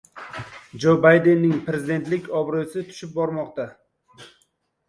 [0.85, 3.67] Jo Baydenning Prezidentlik obro‘si tushib bormoqda